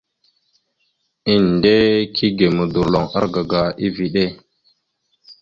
Endena 1.33 2.09
kige 2.15 2.47
modorloŋ 2.57 3.05
argaga 3.19 3.61
eveɗe. 3.85 4.25